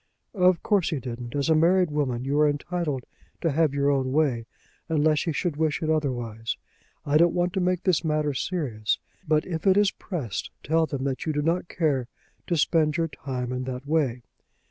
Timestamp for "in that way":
13.51-14.23